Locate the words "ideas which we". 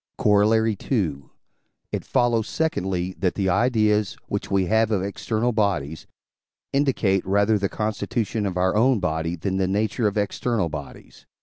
3.49-4.65